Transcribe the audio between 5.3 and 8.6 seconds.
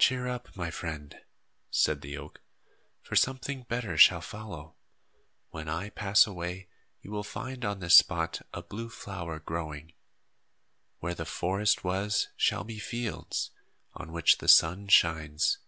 When I pass away, you will find on this spot